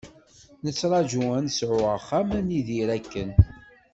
[0.63, 3.29] Nettargu ad nesɛu axxam ad nidir akken.